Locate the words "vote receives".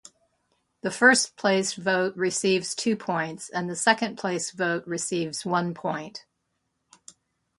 1.75-2.73, 4.49-5.45